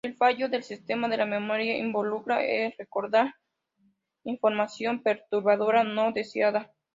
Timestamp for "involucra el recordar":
1.77-3.35